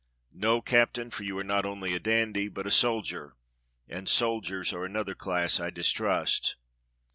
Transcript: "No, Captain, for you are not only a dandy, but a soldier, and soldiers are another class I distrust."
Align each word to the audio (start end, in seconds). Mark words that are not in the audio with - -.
"No, 0.33 0.61
Captain, 0.63 1.11
for 1.11 1.21
you 1.21 1.37
are 1.37 1.43
not 1.43 1.63
only 1.63 1.93
a 1.93 1.99
dandy, 1.99 2.47
but 2.47 2.65
a 2.65 2.71
soldier, 2.71 3.35
and 3.87 4.09
soldiers 4.09 4.73
are 4.73 4.83
another 4.83 5.13
class 5.13 5.59
I 5.59 5.69
distrust." 5.69 6.55